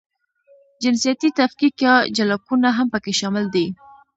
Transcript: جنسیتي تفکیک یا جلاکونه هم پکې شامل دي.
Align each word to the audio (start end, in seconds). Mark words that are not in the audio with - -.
جنسیتي 0.81 1.29
تفکیک 1.39 1.73
یا 1.85 1.95
جلاکونه 2.17 2.69
هم 2.77 2.87
پکې 2.93 3.13
شامل 3.19 3.45
دي. 3.55 3.65